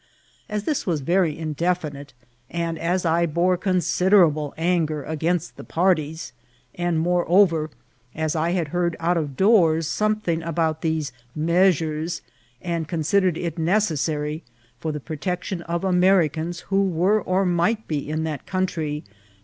As 0.49 0.63
this 0.63 0.87
was 0.87 1.01
very 1.01 1.37
indefinite, 1.37 2.13
and 2.49 2.79
as 2.79 3.05
I 3.05 3.27
bore 3.27 3.55
considerable 3.55 4.51
anger 4.57 5.03
against 5.03 5.57
the 5.57 5.63
parties, 5.63 6.33
and, 6.73 6.99
moreover, 6.99 7.69
as 8.15 8.35
I 8.35 8.51
heard 8.63 8.95
out 8.99 9.15
of 9.15 9.37
doors 9.37 9.85
something 9.85 10.41
about 10.41 10.81
these 10.81 11.11
meas 11.35 11.79
ures," 11.81 12.21
and 12.63 12.87
considered 12.87 13.37
it 13.37 13.59
necessary, 13.59 14.41
for 14.79 14.91
the 14.91 14.99
protection 14.99 15.61
of 15.61 15.83
Americans 15.83 16.61
who 16.61 16.81
were 16.81 17.21
or 17.21 17.45
might 17.45 17.87
be 17.87 18.09
in 18.09 18.23
that 18.23 18.47
country. 18.47 19.03